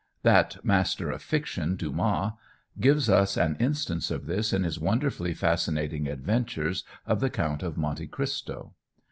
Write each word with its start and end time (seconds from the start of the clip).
That 0.23 0.57
master 0.65 1.11
of 1.11 1.21
fiction, 1.21 1.75
Dumas, 1.75 2.31
gives 2.79 3.07
us 3.07 3.37
an 3.37 3.55
instance 3.59 4.09
of 4.09 4.25
this, 4.25 4.51
in 4.51 4.63
his 4.63 4.79
wonderfully 4.79 5.35
fascinating 5.35 6.07
adventures 6.07 6.83
of 7.05 7.19
the 7.19 7.29
Count 7.29 7.77
Monte 7.77 8.07
Christo. 8.07 8.73